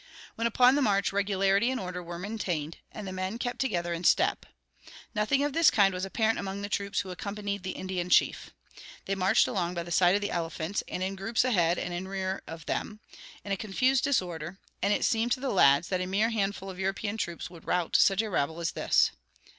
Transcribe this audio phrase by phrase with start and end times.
[0.33, 4.03] When upon the march regularity and order were maintained, and the men kept together in
[4.03, 4.47] step.
[5.13, 8.49] Nothing of this kind was apparent among the troops who accompanied the Indian chief.
[9.05, 12.07] They marched along by the side of the elephants, and in groups ahead and in
[12.07, 12.99] rear of them,
[13.45, 16.79] in a confused disorder; and it seemed to the lads that a mere handful of
[16.79, 19.11] European troops would rout such a rabble as this.